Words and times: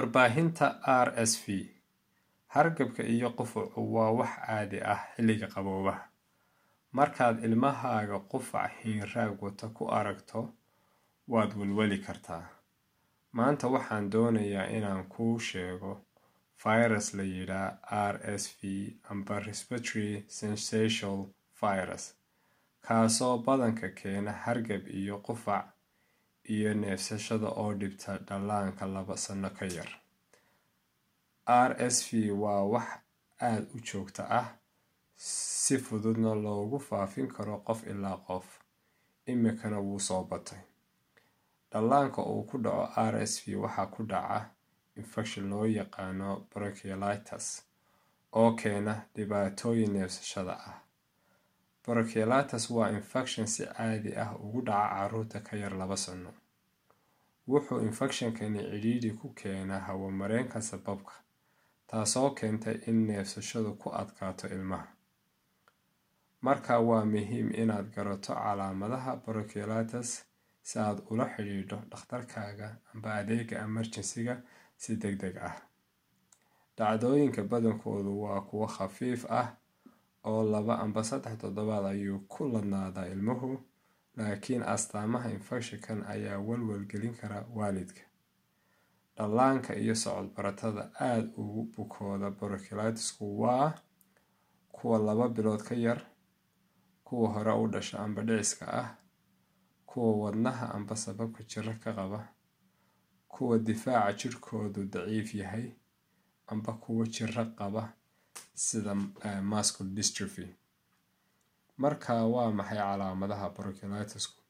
Warbaahinta 0.00 0.66
RSV 1.04 1.46
Hargabka 2.54 3.02
iyo 3.02 3.30
qufacu 3.30 3.94
waa 3.94 4.10
wax 4.10 4.28
caadi 4.46 4.80
ah 4.80 5.00
xilliga 5.16 5.46
qaboobaha. 5.54 6.04
Markaad 6.92 7.44
ilmahaaga 7.44 8.18
qufac 8.30 8.70
hiinraag 8.82 9.42
wata 9.42 9.68
ku 9.68 9.88
aragto, 9.98 10.52
waad 11.28 11.52
welweli 11.58 11.98
kartaa. 11.98 12.44
Maanta 13.32 13.68
waxaan 13.68 14.10
doonayaa 14.12 14.66
inaan 14.76 15.04
kuu 15.08 15.38
sheego 15.38 16.04
fayras 16.56 17.14
la 17.14 17.22
yidhaa 17.22 17.78
RSV 18.12 18.60
amba 19.10 19.38
Respiratory 19.40 20.24
Syncytial 20.28 21.24
Virus, 21.60 22.14
kaasoo 22.80 23.38
badanka 23.38 23.88
keena 23.88 24.32
hargab 24.32 24.88
iyo 24.88 25.18
qufac 25.18 25.64
iyo 26.54 26.74
neefsashada 26.74 27.48
oo 27.60 27.72
dhibta 27.80 28.18
dhallaanka 28.26 28.86
laba 28.86 29.16
sano 29.16 29.50
ka 29.50 29.66
yar. 29.76 29.90
RSV 31.68 32.10
waa 32.42 32.62
wax 32.72 32.88
aad 33.40 33.64
u 33.74 33.78
joogto 33.80 34.22
ah, 34.40 34.48
si 35.16 35.78
fududna 35.78 36.34
loogu 36.34 36.78
faafin 36.88 37.28
karo 37.28 37.58
qof 37.66 37.86
ilaa 37.86 38.16
qof. 38.26 38.46
Imikana 39.26 39.78
wuu 39.80 40.00
soo 40.00 40.24
batay. 40.24 40.58
Dhallaanka 41.70 42.22
uu 42.22 42.42
ku 42.48 42.58
dhaco 42.58 42.84
RSV 43.10 43.44
waxaa 43.62 43.86
ku 43.86 44.02
dhaca 44.10 44.50
infekshan 44.96 45.48
loo 45.50 45.66
yaqaano 45.66 46.28
bronchiolitis 46.50 47.46
oo 48.32 48.52
keena 48.60 48.94
dhibaatooyin 49.14 49.92
neefsashada 49.92 50.54
ah. 50.68 50.76
Bronchiolitis 51.86 52.70
waa 52.70 52.88
infekshan 52.90 53.46
si 53.46 53.66
caadi 53.66 54.12
ah 54.16 54.34
ugu 54.44 54.60
dhaca 54.62 54.88
carruurta 54.94 55.40
ka 55.40 55.56
yar 55.56 55.72
laba 55.76 55.96
sano. 55.96 56.32
Wuxuu 57.48 57.80
infekshankani 57.88 58.58
cidhiidhi 58.70 59.10
ku 59.20 59.28
keenaa 59.34 59.78
hawo-mareenka 59.86 60.60
sambabka, 60.60 61.12
taasoo 61.86 62.30
keenta 62.30 62.70
in 62.86 63.06
neefsashadu 63.06 63.74
ku 63.78 63.90
adkaato 63.90 64.48
ilmaha. 64.48 64.86
Markaa 66.42 66.80
waa 66.80 67.04
muhiim 67.04 67.50
inaad 67.54 67.86
garato 67.94 68.34
calaamadaha 68.34 69.16
bronchiolitis 69.16 70.24
si 70.62 70.78
aad 70.78 70.98
ula 71.10 71.24
xiriirto 71.34 71.76
dhakhtarkaaga 71.90 72.68
amba 72.94 73.14
adeegga 73.14 73.62
emergency-ga 73.62 74.36
si 74.76 74.96
degdeg 74.96 75.36
ah. 75.38 75.54
Dhacdooyinka 76.78 77.42
badankoodu 77.42 78.12
waa 78.22 78.40
kuwo 78.40 78.66
khafiif 78.66 79.24
ah 79.30 79.48
oo 80.30 80.42
laba 80.52 80.74
amba 80.84 81.02
saddex 81.08 81.34
toddobaad 81.40 81.84
ayuu 81.92 82.18
ku 82.32 82.40
ladnaadaa 82.52 83.06
ilmuhu, 83.14 83.50
laakiin 84.16 84.62
astaamaha 84.74 85.28
infekshankan 85.36 85.98
ayaa 86.14 86.38
walwal 86.48 86.84
gelin 86.90 87.14
kara 87.20 87.38
waalidka. 87.56 88.02
Dhallaanka 89.16 89.72
iyo 89.82 89.94
socod-barashada 90.02 90.82
aad 91.08 91.26
ugu 91.42 91.62
bukooda 91.76 92.30
bronchiolitis-ku 92.30 93.24
waa 93.42 93.72
kuwa 94.76 94.98
laba 94.98 95.28
bilood 95.28 95.62
ka 95.68 95.74
yar, 95.74 96.00
kuwa 97.04 97.28
hore 97.32 97.52
u 97.62 97.66
dhasha 97.68 97.98
amba 97.98 98.22
dhiciska 98.22 98.66
ah, 98.80 98.88
kuwa 99.86 100.10
wadnaha 100.22 100.74
amba 100.74 100.96
sambabka 100.96 101.42
jiro 101.50 101.72
ka 101.84 101.92
qaba, 101.92 102.20
kuwa 103.28 103.58
difaaca 103.58 104.12
jirkoodu 104.18 104.84
daciif 104.84 105.34
yahay, 105.34 105.72
amba 106.46 106.72
kuwa 106.72 107.06
jirro 107.06 107.44
qaba 107.58 107.92
sida 108.54 108.94
muscular 109.42 109.92
dystrophy. 109.96 110.46
Markaa 111.82 112.24
waa 112.34 112.50
maxay 112.58 112.78
calaamadaha 112.78 113.50
bronchiolitis-ku? 113.56 114.40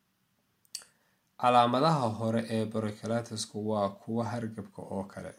Calaamadaha 1.41 2.09
hore 2.19 2.41
ee 2.51 2.65
bronchiolitis-ku 2.67 3.59
waa 3.71 3.89
kuwa 3.89 4.25
hargabka 4.25 4.83
oo 4.83 5.05
kale, 5.05 5.33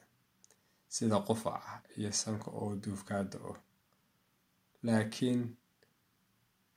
sida 0.89 1.19
qufaca 1.27 1.81
iyo 1.97 2.11
sanka 2.11 2.51
oo 2.51 2.75
duuf 2.75 3.03
ka 3.03 3.23
da'o. 3.23 3.53
Laakiin 4.83 5.41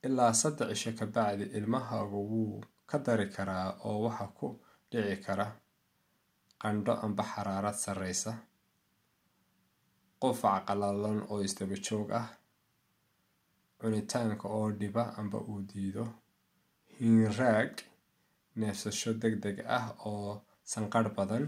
ilaa 0.03 0.33
saddex 0.33 0.69
cisho 0.69 0.91
ka 0.99 1.05
bacdi, 1.05 1.43
ilmahaagu 1.57 2.19
wuu 2.31 2.61
ka 2.89 2.97
dari 2.99 3.27
karaa 3.35 3.77
oo 3.85 3.97
waxaa 4.05 4.27
ku 4.37 4.47
dhici 4.91 5.17
kara 5.25 5.47
qandho 6.61 6.93
amba 7.05 7.23
xaraarad 7.23 7.75
sarreysa, 7.83 8.31
qufac 10.21 10.61
qallalan 10.67 11.19
oo 11.31 11.39
isdaba 11.47 11.75
joog 11.85 12.09
ah, 12.21 12.27
cunitaanka 13.79 14.47
oo 14.57 14.67
dhiba 14.79 15.03
amba 15.19 15.37
uu 15.49 15.61
diido, 15.69 16.05
hiinraag, 16.97 17.71
neefsasho 18.59 19.11
degdeg 19.21 19.57
ah 19.77 19.85
oo 20.09 20.31
sanqadh 20.71 21.09
badan. 21.17 21.45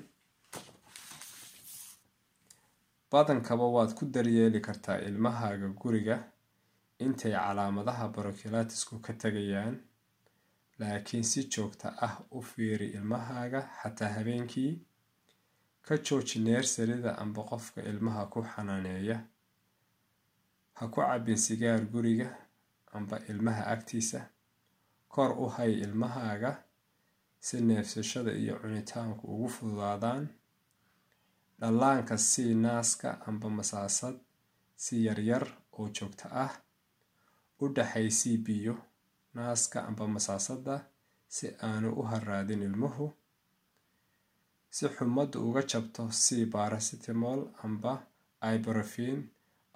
Badankaba 3.12 3.66
waad 3.76 3.92
ku 3.98 4.04
daryeeli 4.14 4.60
kartaa 4.68 4.98
ilmahaaga 5.08 5.68
guriga 5.82 6.16
intay 7.06 7.34
calaamadaha 7.38 8.06
bronchiolitis-ku 8.16 8.96
ka 9.06 9.14
tagayaan, 9.24 9.76
laakiin 10.80 11.24
si 11.32 11.40
joogto 11.54 11.88
ah 12.08 12.16
u 12.38 12.42
fiiri 12.50 12.88
ilmahaaga 12.98 13.60
xataa 13.82 14.12
habeenkii. 14.16 14.72
Ka 15.86 15.96
jooji 16.06 16.38
nersariga 16.46 17.12
amba 17.24 17.42
qofka 17.50 17.80
ilmaha 17.92 18.24
ku 18.34 18.40
xanaaneeya. 18.52 19.18
Ha 20.78 20.84
ku 20.94 21.00
cabbin 21.02 21.38
sigaar 21.46 21.82
guriga 21.94 22.28
amba 22.96 23.16
ilmaha 23.32 23.64
agtiisa. 23.74 24.20
Kor 25.14 25.32
u 25.44 25.46
hay 25.56 25.72
ilmahaaga 25.86 26.52
si 27.46 27.56
neefsashada 27.68 28.32
iyo 28.42 28.54
cunitaanku 28.62 29.24
ugu 29.34 29.48
fududaadaan. 29.56 30.24
Dhallaanka 31.60 32.16
sii 32.30 32.54
naaska 32.66 33.10
amba 33.28 33.48
masaasad 33.58 34.16
si 34.84 34.94
yar 35.06 35.20
yar 35.30 35.46
oo 35.78 35.88
joogto 35.96 36.28
ah. 36.46 36.54
U 37.62 37.68
dhaxaysii 37.76 38.38
biyo 38.46 38.76
naaska 39.36 39.78
amba 39.88 40.08
masaasada 40.08 40.76
si 41.36 41.48
aanu 41.68 41.90
u 42.00 42.04
harraadin 42.12 42.62
ilmuhu. 42.70 43.06
Si 44.76 44.86
xumadu 44.96 45.38
uga 45.48 45.62
jabto 45.72 46.04
sii 46.24 46.46
paracetamol 46.54 47.42
amba 47.66 47.94
ibuprofen 48.56 49.18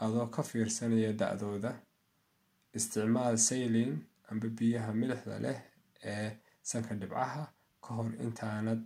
adoo 0.03 0.28
ka 0.34 0.41
fiirsanaya 0.50 1.12
da'dooda. 1.22 1.72
Isticmaal 2.78 3.35
saline 3.47 3.94
amba 4.30 4.47
biyaha 4.58 4.91
milixda 5.00 5.35
leh 5.46 5.59
ee 6.12 6.28
sanka 6.69 6.94
dhibcaha 7.02 7.44
ka 7.84 7.90
hor 7.97 8.09
intaanad 8.25 8.81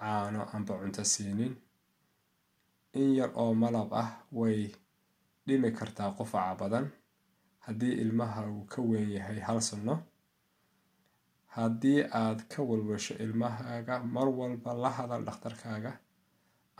caano 0.00 0.40
amba 0.54 0.72
cunto 0.80 1.02
siinin. 1.12 1.54
In 3.00 3.08
yar 3.18 3.30
oo 3.42 3.52
malab 3.62 3.90
ah 4.02 4.10
way 4.38 4.58
dhimi 5.46 5.70
kartaa 5.78 6.10
qufaca 6.18 6.54
badan 6.60 6.86
haddii 7.66 7.94
ilmahaagu 8.02 8.62
ka 8.72 8.78
weyn 8.90 9.10
yahay 9.16 9.38
hal 9.46 9.60
sano. 9.68 9.94
Haddii 11.56 12.00
aad 12.22 12.38
ka 12.52 12.60
walwasho 12.68 13.14
ilmahaaga, 13.24 13.94
mar 14.14 14.28
walba 14.38 14.72
la 14.82 14.90
hadal 14.96 15.22
dhakhtarkaaga 15.28 15.92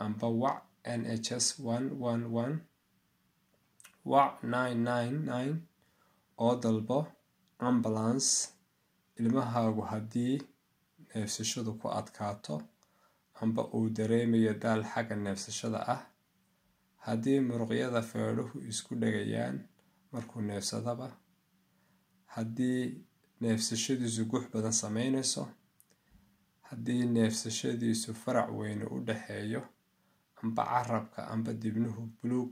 amba 0.03 0.27
wac 0.41 0.59
NHS 0.99 1.45
one 1.75 1.87
one 2.11 2.23
one, 2.43 2.55
wac 4.11 4.33
nine 4.53 4.79
nine 4.89 5.15
nine 5.31 5.55
oo 6.45 6.55
dalbo 6.63 6.99
ambulance 7.67 8.29
ilmahaagu 9.19 9.81
haddii 9.91 10.35
neefsashadu 11.09 11.71
ku 11.81 11.87
adkaato 11.99 12.55
amba 13.41 13.61
uu 13.75 13.89
dareemayo 13.97 14.53
daal 14.63 14.81
xagga 14.91 15.15
neefsashada 15.15 15.79
ah. 15.95 16.01
Haddii 17.05 17.39
muruqyada 17.47 18.01
feedhuhu 18.11 18.55
isku 18.71 18.91
dhegayaan 19.01 19.57
markuu 20.11 20.41
neefsadaba. 20.47 21.07
Haddii 22.35 22.81
neefsashadiisu 23.41 24.23
gux 24.31 24.45
badan 24.53 24.73
sameynayso. 24.81 25.43
Haddii 26.69 27.03
neefsashadiisu 27.15 28.09
farac 28.21 28.49
weyn 28.59 28.81
u 28.93 28.95
dhexeeyo 29.07 29.61
amba 30.41 30.63
carrabka 30.71 31.19
amba 31.33 31.51
dibnuhu 31.61 32.01
buluug 32.17 32.51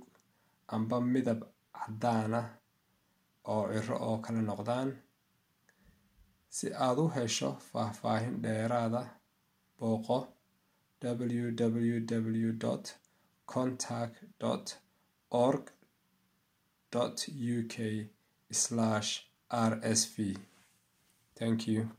amba 0.75 0.97
midab 1.13 1.41
caddaan 1.79 2.33
ah 2.41 2.47
oo 3.51 3.63
cirro 3.73 3.97
oo 4.07 4.17
kale 4.25 4.41
noqdaan. 4.49 4.89
Si 6.55 6.67
aad 6.85 6.97
u 7.03 7.05
hesho 7.15 7.49
faahfaahin 7.69 8.35
dheeraad 8.43 8.93
ah, 9.03 9.09
booqo 9.77 10.17
www.contact.org.uk/rsv. 19.05 20.15
Thank 21.35 21.67
you. 21.67 21.91